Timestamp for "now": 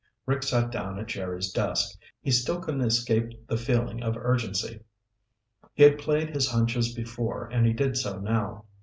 8.19-8.65